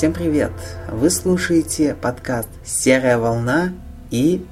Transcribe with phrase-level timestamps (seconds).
[0.00, 0.52] Всем привет!
[0.90, 3.74] Вы слушаете подкаст «Серая волна»
[4.10, 4.42] и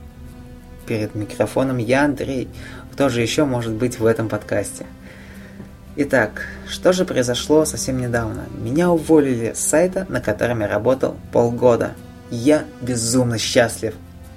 [0.85, 2.51] перед микрофоном я, Андрей.
[2.93, 4.85] Кто же еще может быть в этом подкасте?
[5.97, 8.45] Итак, что же произошло совсем недавно?
[8.59, 11.95] Меня уволили с сайта, на котором я работал полгода.
[12.31, 13.95] Я безумно счастлив.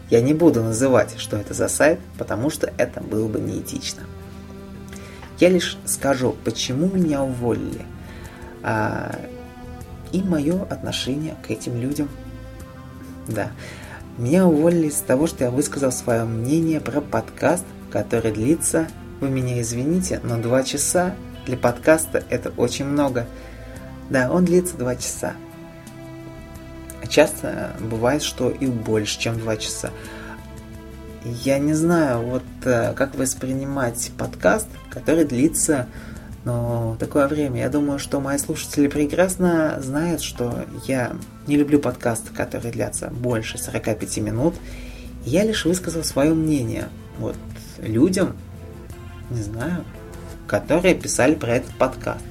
[0.10, 4.04] Я не буду называть, что это за сайт, потому что это было бы неэтично.
[5.42, 7.82] Я лишь скажу, почему меня уволили.
[10.12, 12.10] И мое отношение к этим людям.
[13.28, 13.52] Да,
[14.18, 18.88] меня уволили из-за того, что я высказал свое мнение про подкаст, который длится,
[19.20, 23.26] вы меня извините, но два часа для подкаста это очень много.
[24.10, 25.34] Да, он длится два часа.
[27.08, 29.92] Часто бывает, что и больше, чем два часа.
[31.24, 35.88] Я не знаю, вот э, как воспринимать подкаст, который длится
[36.44, 37.60] но такое время.
[37.60, 41.14] Я думаю, что мои слушатели прекрасно знают, что я
[41.48, 44.56] не люблю подкасты, которые длятся больше 45 минут.
[45.24, 46.90] Я лишь высказал свое мнение.
[47.20, 47.36] Вот
[47.80, 48.36] людям,
[49.30, 49.86] не знаю,
[50.48, 52.24] которые писали про этот подкаст.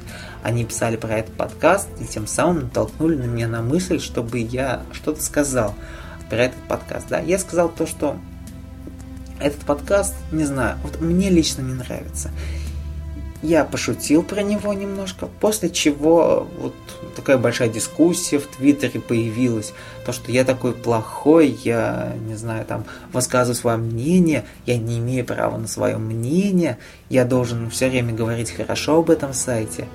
[0.42, 4.82] Они писали про этот подкаст и тем самым натолкнули на меня на мысль, чтобы я
[4.92, 5.74] что-то сказал
[6.30, 7.06] про этот подкаст.
[7.08, 8.16] Да, я сказал то, что
[9.38, 12.30] этот подкаст, не знаю, вот мне лично не нравится.
[13.42, 16.74] Я пошутил про него немножко, после чего вот
[17.16, 19.72] такая большая дискуссия в Твиттере появилась.
[20.04, 25.24] То, что я такой плохой, я, не знаю, там, высказываю свое мнение, я не имею
[25.24, 26.76] права на свое мнение,
[27.08, 29.88] я должен все время говорить хорошо об этом сайте.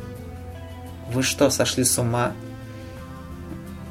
[1.13, 2.31] Вы что, сошли с ума?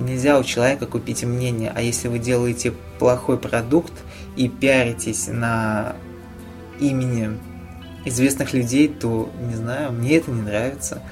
[0.01, 3.93] Нельзя у человека купить мнение, а если вы делаете плохой продукт
[4.35, 5.95] и пиаритесь на
[6.81, 7.39] имени
[8.05, 11.03] известных людей, то, не знаю, мне это не нравится.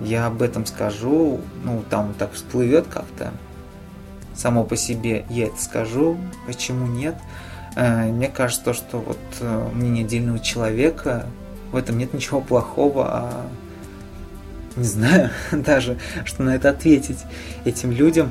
[0.00, 3.32] Я об этом скажу, ну, там так всплывет как-то
[4.34, 7.14] само по себе, я это скажу, почему нет.
[7.76, 11.26] Э, мне кажется, что вот э, мнение отдельного человека,
[11.72, 13.46] в этом нет ничего плохого, а
[14.76, 17.18] не знаю даже, что на это ответить
[17.64, 18.30] этим людям.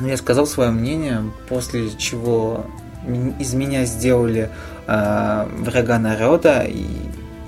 [0.00, 2.66] Но я сказал свое мнение, после чего
[3.38, 4.50] из меня сделали
[4.86, 6.86] э, врага народа, и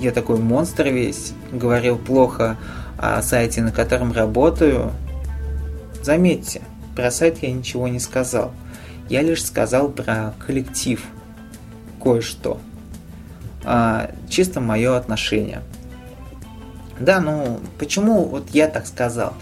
[0.00, 2.56] я такой монстр весь, говорил плохо
[2.98, 4.92] о сайте, на котором работаю.
[6.02, 6.62] Заметьте,
[6.96, 8.52] про сайт я ничего не сказал.
[9.08, 11.02] Я лишь сказал про коллектив
[12.02, 12.58] кое-что.
[13.64, 15.62] А, чисто мое отношение.
[16.98, 19.34] Да, ну почему вот я так сказал?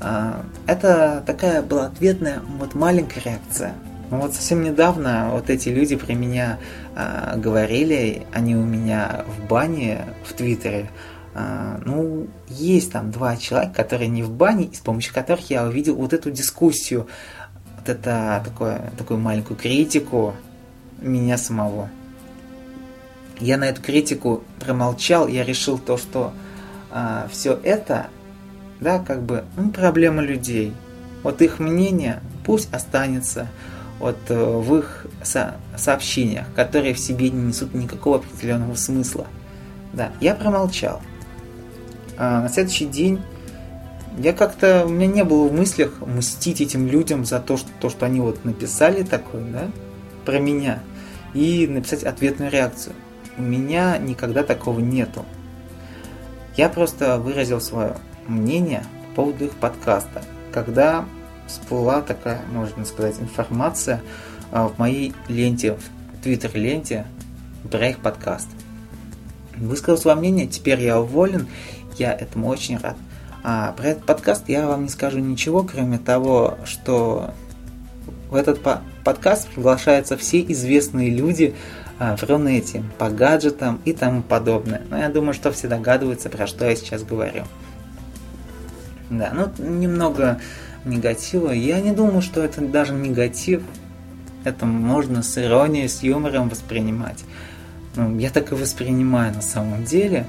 [0.00, 3.74] А, это такая была ответная вот маленькая реакция
[4.12, 6.58] ну вот совсем недавно вот эти люди про меня
[6.94, 10.90] э, говорили, они у меня в бане в Твиттере.
[11.34, 15.64] Э, ну, есть там два человека, которые не в бане, и с помощью которых я
[15.64, 17.08] увидел вот эту дискуссию,
[17.78, 20.34] вот это такое, такую маленькую критику
[21.00, 21.88] меня самого.
[23.40, 26.34] Я на эту критику промолчал, я решил то, что
[26.90, 28.08] э, все это,
[28.78, 30.74] да, как бы, ну, проблема людей.
[31.22, 33.48] Вот их мнение пусть останется
[33.98, 39.26] вот э, в их со сообщениях, которые в себе не несут никакого определенного смысла.
[39.92, 41.00] Да, я промолчал.
[42.16, 43.20] А на следующий день
[44.18, 47.88] я как-то, у меня не было в мыслях мстить этим людям за то, что, то,
[47.90, 49.70] что они вот написали такое, да,
[50.24, 50.80] про меня,
[51.34, 52.94] и написать ответную реакцию.
[53.38, 55.24] У меня никогда такого нету.
[56.56, 60.22] Я просто выразил свое мнение по поводу их подкаста,
[60.52, 61.06] когда
[61.52, 64.02] всплыла такая, можно сказать, информация
[64.50, 67.06] а, в моей ленте, в твиттер-ленте
[67.64, 68.48] их подкаст.
[69.56, 71.46] Высказал свое мнение, теперь я уволен,
[71.98, 72.96] я этому очень рад.
[73.44, 77.32] А про этот подкаст я вам не скажу ничего, кроме того, что
[78.30, 78.60] в этот
[79.04, 81.54] подкаст приглашаются все известные люди
[81.98, 84.82] а, в Рунете, по гаджетам и тому подобное.
[84.90, 87.44] Но я думаю, что все догадываются, про что я сейчас говорю.
[89.10, 90.40] Да, ну немного
[90.84, 91.50] негатива.
[91.50, 93.62] Я не думаю, что это даже негатив.
[94.44, 97.24] Это можно с иронией, с юмором воспринимать.
[97.94, 100.26] Ну, я так и воспринимаю на самом деле.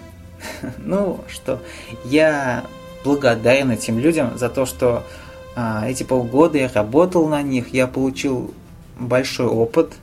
[0.78, 1.62] ну, что
[2.06, 2.64] я
[3.04, 5.04] благодарен этим людям за то, что
[5.56, 8.54] а, эти полгода я работал на них, я получил
[9.00, 9.94] большой опыт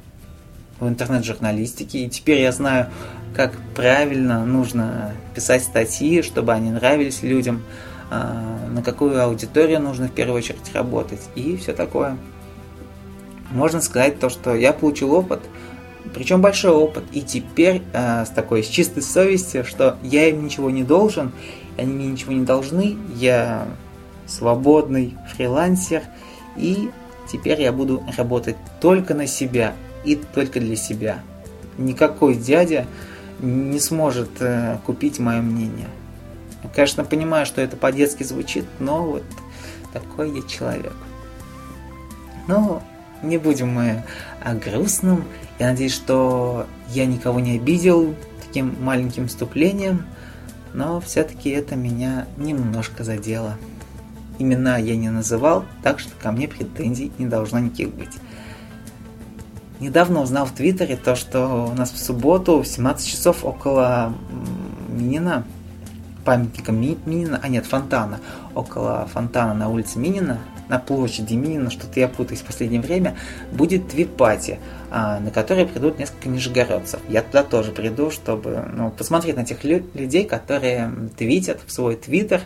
[0.78, 2.88] в интернет-журналистике, и теперь я знаю,
[3.34, 7.62] как правильно нужно писать статьи, чтобы они нравились людям,
[8.10, 12.16] на какую аудиторию нужно в первую очередь работать и все такое.
[13.50, 15.40] Можно сказать то, что я получил опыт,
[16.14, 20.70] причем большой опыт, и теперь э, с такой с чистой совестью, что я им ничего
[20.70, 21.32] не должен,
[21.76, 23.66] они мне ничего не должны, я
[24.26, 26.02] свободный фрилансер,
[26.56, 26.90] и
[27.30, 29.74] теперь я буду работать только на себя
[30.04, 31.20] и только для себя.
[31.78, 32.86] Никакой дядя
[33.40, 35.88] не сможет э, купить мое мнение.
[36.74, 39.24] Конечно, понимаю, что это по-детски звучит, но вот
[39.92, 40.94] такой я человек.
[42.46, 42.82] Но
[43.22, 44.04] не будем мы
[44.42, 45.24] о грустном.
[45.58, 48.14] Я надеюсь, что я никого не обидел
[48.46, 50.06] таким маленьким вступлением,
[50.74, 53.56] но все-таки это меня немножко задело.
[54.38, 58.16] Имена я не называл, так что ко мне претензий не должно никаких быть.
[59.80, 64.14] Недавно узнал в Твиттере то, что у нас в субботу в 17 часов около
[64.88, 65.44] Минина,
[66.24, 68.20] памятника Минина, а нет, фонтана,
[68.54, 70.38] около фонтана на улице Минина,
[70.68, 73.16] на площади Минина, что-то я путаюсь в последнее время,
[73.52, 74.58] будет твипати,
[74.90, 77.00] а, на который придут несколько нижегородцев.
[77.08, 82.42] Я туда тоже приду, чтобы ну, посмотреть на тех людей, которые твитят в свой твиттер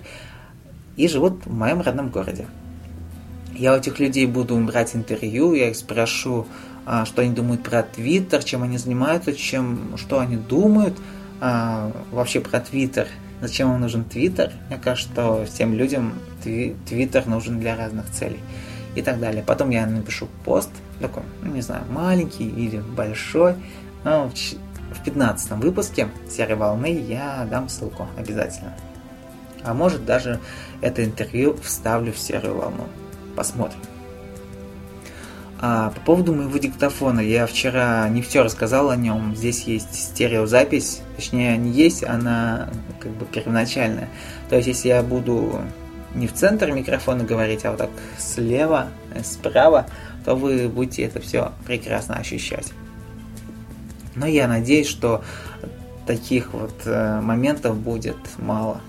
[0.97, 2.47] и живут в моем родном городе.
[3.57, 6.47] Я у этих людей буду брать интервью, я их спрошу,
[6.87, 10.97] а, что они думают про Твиттер, чем они занимаются, чем, что они думают
[11.41, 13.07] а, вообще про Твиттер,
[13.47, 14.53] зачем им нужен Твиттер.
[14.69, 18.41] Мне кажется, что всем людям Твиттер нужен для разных целей
[18.95, 19.43] и так далее.
[19.43, 20.71] Потом я напишу пост,
[21.01, 23.55] такой, ну, не знаю, маленький или большой,
[24.05, 28.75] но в 15 выпуске «Серой волны» я дам ссылку обязательно.
[29.63, 30.41] А может даже
[30.81, 32.87] это интервью вставлю в «Серую волну».
[33.35, 33.81] Посмотрим.
[35.61, 39.35] А, по поводу моего диктофона, я вчера не все рассказал о нем.
[39.37, 44.09] Здесь есть стереозапись, точнее не есть, она как бы первоначальная.
[44.51, 45.61] То есть если я буду
[46.15, 49.87] не в центр микрофона говорить, а вот так слева, э, справа,
[50.25, 52.73] то вы будете это все прекрасно ощущать.
[54.15, 55.25] Но я надеюсь, что
[56.07, 58.81] таких вот э, моментов будет мало.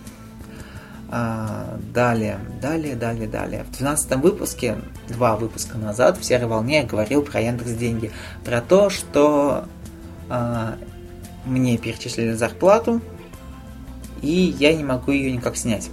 [1.18, 3.64] А, далее, далее, далее, далее.
[3.64, 4.76] В 12 выпуске,
[5.08, 8.12] два выпуска назад, в «Серой волне» я говорил про Яндекс Деньги.
[8.44, 9.64] Про то, что
[10.30, 10.76] а,
[11.46, 13.00] мне перечислили зарплату,
[14.22, 15.90] и я не могу ее никак снять.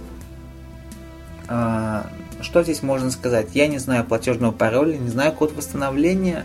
[1.47, 2.05] А,
[2.41, 3.47] что здесь можно сказать?
[3.53, 6.43] Я не знаю платежного пароля, не знаю код восстановления,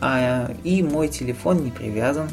[0.00, 2.30] а, и мой телефон не привязан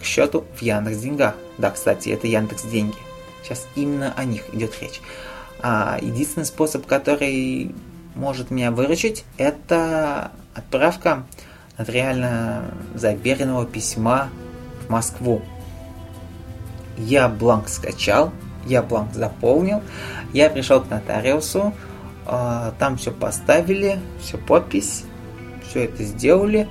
[0.00, 1.34] к счету в Яндекс Деньгах.
[1.58, 3.07] Да, кстати, это Яндекс Деньги.
[3.42, 5.00] Сейчас именно о них идет речь.
[5.60, 7.74] А единственный способ, который
[8.14, 11.24] может меня выручить, это отправка
[11.76, 12.64] нотариально
[12.94, 14.28] заверенного письма
[14.86, 15.42] в Москву.
[16.96, 18.32] Я бланк скачал,
[18.66, 19.82] я бланк заполнил,
[20.32, 21.72] я пришел к нотариусу,
[22.26, 25.04] а, там все поставили, все подпись,
[25.68, 26.68] все это сделали,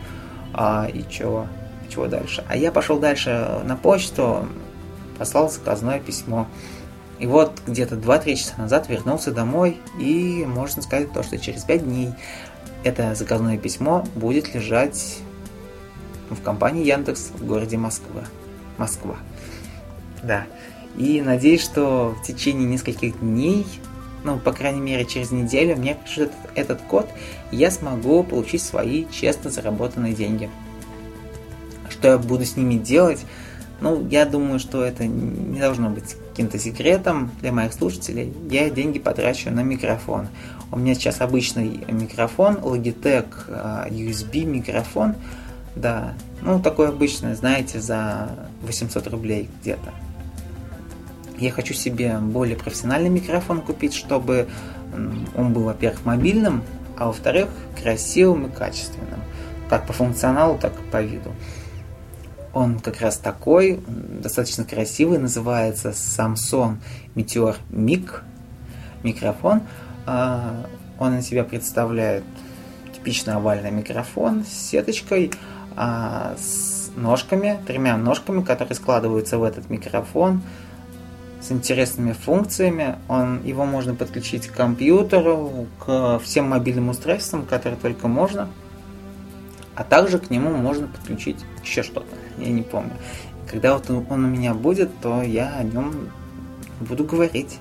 [0.54, 1.48] а, и чего,
[1.90, 2.44] чего дальше.
[2.50, 4.48] А я пошел дальше на почту,
[5.18, 6.48] послал заказное письмо.
[7.20, 11.84] И вот где-то 2-3 часа назад вернулся домой и можно сказать то, что через 5
[11.84, 12.10] дней
[12.84, 15.20] это заказное письмо будет лежать
[16.30, 18.24] в компании Яндекс в городе Москва.
[18.78, 19.16] Москва.
[20.24, 20.46] Да.
[20.96, 23.66] И надеюсь, что в течение нескольких дней,
[24.24, 27.08] ну, по крайней мере, через неделю мне пришлет этот код,
[27.52, 30.50] и я смогу получить свои честно заработанные деньги.
[31.90, 33.26] Что я буду с ними делать,
[33.80, 38.34] ну, я думаю, что это не должно быть каким-то секретом для моих слушателей.
[38.50, 40.28] Я деньги потрачу на микрофон.
[40.72, 45.16] У меня сейчас обычный микрофон, Logitech а, USB микрофон.
[45.76, 48.30] Да, ну такой обычный, знаете, за
[48.64, 49.94] 800 рублей где-то.
[51.38, 54.48] Я хочу себе более профессиональный микрофон купить, чтобы
[55.36, 56.64] он был, во-первых, мобильным,
[56.98, 59.22] а во-вторых, красивым и качественным.
[59.70, 61.32] Как по функционалу, так и по виду.
[62.58, 66.78] Он как раз такой, достаточно красивый, называется Samsung
[67.14, 68.22] Meteor Mic
[69.04, 69.62] микрофон.
[70.08, 70.66] А,
[70.98, 72.24] он из себя представляет
[72.96, 75.30] типичный овальный микрофон с сеточкой,
[75.76, 80.42] а, с ножками, тремя ножками, которые складываются в этот микрофон
[81.40, 82.96] с интересными функциями.
[83.08, 88.50] Он, его можно подключить к компьютеру, к всем мобильным устройствам, которые только можно.
[89.78, 92.08] А также к нему можно подключить еще что-то
[92.38, 92.94] я не помню.
[93.50, 96.10] Когда вот он у меня будет, то я о нем
[96.82, 97.60] буду говорить.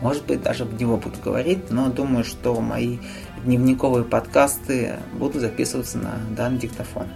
[0.00, 2.98] Может быть, даже в него буду говорить, но думаю, что мои
[3.44, 7.06] дневниковые подкасты будут записываться на данный диктофон.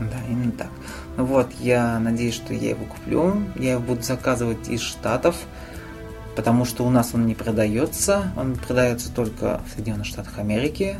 [0.00, 0.70] Да, именно так.
[1.16, 3.42] Ну вот, я надеюсь, что я его куплю.
[3.56, 5.36] Я его буду заказывать из Штатов,
[6.36, 8.32] потому что у нас он не продается.
[8.36, 10.96] Он продается только в Соединенных Штатах Америки.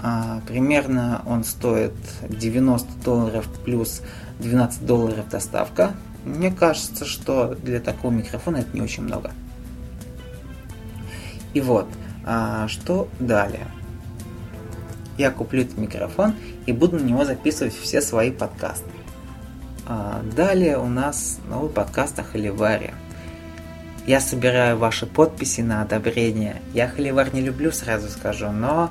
[0.00, 1.94] А, примерно он стоит
[2.28, 4.02] 90 долларов плюс
[4.40, 5.94] 12 долларов доставка.
[6.24, 9.32] Мне кажется, что для такого микрофона это не очень много.
[11.52, 11.86] И вот,
[12.24, 13.66] а, что далее?
[15.16, 16.34] Я куплю этот микрофон
[16.66, 18.90] и буду на него записывать все свои подкасты.
[19.86, 22.94] А, далее у нас новый подкаст о Холиваре.
[24.06, 26.60] Я собираю ваши подписи на одобрение.
[26.72, 28.90] Я Холивар не люблю, сразу скажу, но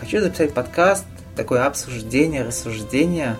[0.00, 3.36] хочу записать подкаст, такое обсуждение, рассуждение,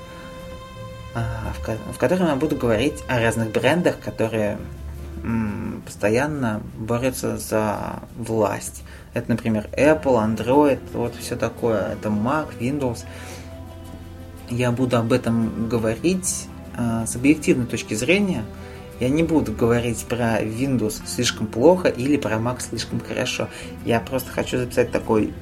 [1.15, 1.53] а,
[1.93, 4.59] в, котором я буду говорить о разных брендах, которые
[5.85, 8.83] постоянно борются за власть.
[9.15, 11.93] Это, например, Apple, Android, вот все такое.
[11.93, 13.05] Это Mac, Windows.
[14.51, 18.45] Я буду об этом говорить э, с объективной точки зрения.
[19.05, 23.51] Я не буду говорить про Windows слишком плохо или про Mac слишком хорошо.
[23.85, 25.35] Я просто хочу записать такой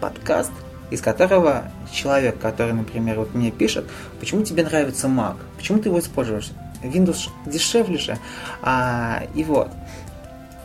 [0.00, 0.50] подкаст,
[0.90, 3.86] из которого человек, который, например, вот мне пишет,
[4.18, 6.50] почему тебе нравится Mac, почему ты его используешь,
[6.82, 8.18] Windows дешевле же.
[8.60, 9.70] А, и вот,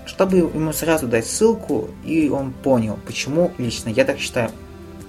[0.08, 4.50] чтобы ему сразу дать ссылку, и он понял, почему лично я так считаю.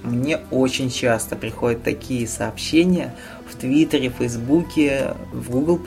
[0.03, 3.15] Мне очень часто приходят такие сообщения
[3.49, 5.79] в Твиттере, Фейсбуке, в Google+,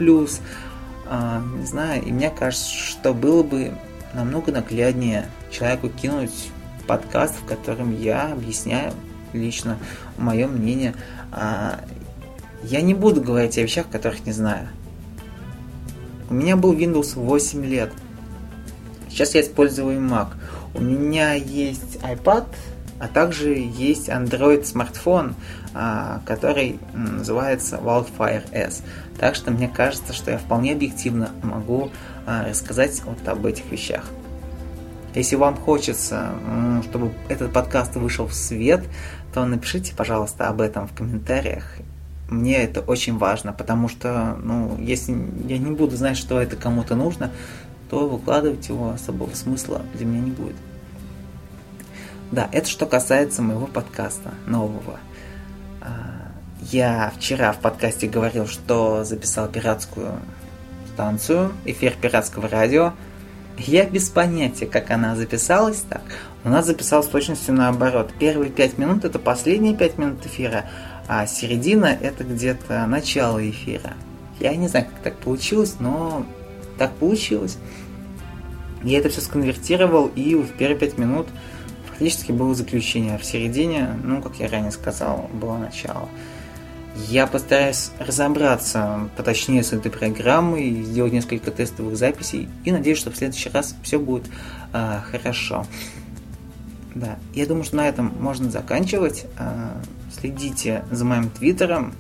[1.13, 3.73] а, не знаю, и мне кажется, что было бы
[4.15, 6.53] намного нагляднее человеку кинуть
[6.87, 8.93] подкаст, в котором я объясняю
[9.33, 9.77] лично
[10.17, 10.95] мое мнение.
[11.33, 11.81] А,
[12.63, 14.69] я не буду говорить о вещах, которых не знаю.
[16.29, 17.93] У меня был Windows 8 лет.
[19.09, 20.29] Сейчас я использую Mac.
[20.75, 22.47] У меня есть iPad,
[23.01, 25.35] а также есть Android смартфон,
[25.75, 28.83] а, который называется Wildfire S.
[29.19, 31.91] Так что мне кажется, что я вполне объективно могу
[32.27, 34.05] а, рассказать вот об этих вещах.
[35.15, 36.31] Если вам хочется,
[36.85, 38.85] чтобы этот подкаст вышел в свет,
[39.35, 41.65] то напишите, пожалуйста, об этом в комментариях
[42.29, 45.13] мне это очень важно, потому что, ну, если
[45.49, 47.33] я не буду знать, что это кому-то нужно,
[47.89, 50.55] то выкладывать его особого смысла для меня не будет.
[52.33, 55.01] Да, это что касается моего подкаста нового.
[55.81, 56.29] А,
[56.71, 60.13] я вчера в подкасте говорил, что записал пиратскую
[60.93, 62.93] станцию, эфир пиратского радио.
[63.59, 66.03] Я без понятия, как она записалась так.
[66.45, 68.13] У нас записалась с точностью наоборот.
[68.21, 70.67] Первые пять минут это последние пять минут эфира,
[71.09, 73.95] а середина это где-то начало эфира.
[74.39, 76.25] Я не знаю, как так получилось, но
[76.79, 77.59] так получилось.
[78.85, 81.27] Я это все сконвертировал, и в первые пять минут
[82.01, 86.09] фактически было заключение, в середине, ну, как я ранее сказал, было начало.
[87.09, 93.17] Я постараюсь разобраться поточнее с этой программой, сделать несколько тестовых записей, и надеюсь, что в
[93.17, 94.25] следующий раз все будет
[94.73, 95.67] э, хорошо.
[96.95, 99.27] Да, я думаю, что на этом можно заканчивать.
[99.39, 99.69] Э,
[100.11, 101.93] Следите за моим твиттером.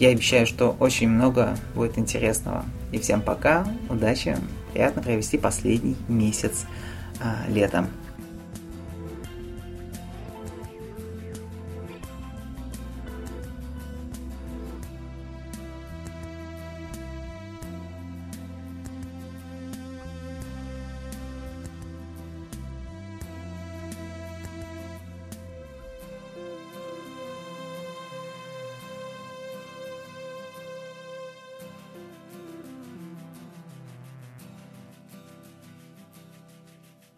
[0.00, 2.64] Я обещаю, что очень много будет интересного.
[2.90, 4.36] И всем пока, удачи,
[4.72, 6.64] приятно провести последний месяц
[7.20, 7.88] а, летом.